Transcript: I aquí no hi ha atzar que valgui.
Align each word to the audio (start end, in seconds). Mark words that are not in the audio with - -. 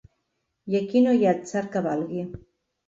I 0.71 0.79
aquí 0.79 1.03
no 1.05 1.15
hi 1.19 1.23
ha 1.29 1.37
atzar 1.39 1.65
que 1.77 1.87
valgui. 1.91 2.29